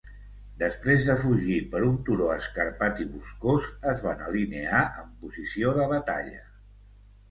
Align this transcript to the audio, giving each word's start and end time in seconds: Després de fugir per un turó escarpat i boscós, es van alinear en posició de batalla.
Després 0.61 1.03
de 1.09 1.15
fugir 1.23 1.57
per 1.75 1.83
un 1.89 1.99
turó 2.09 2.31
escarpat 2.37 3.05
i 3.05 3.07
boscós, 3.13 3.71
es 3.95 4.05
van 4.09 4.27
alinear 4.33 4.85
en 5.07 5.17
posició 5.25 5.79
de 5.81 5.91
batalla. 5.97 6.47